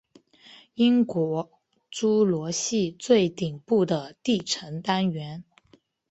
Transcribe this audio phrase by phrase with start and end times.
[0.73, 1.51] 英国
[1.91, 5.43] 侏罗系最顶部的地层单元。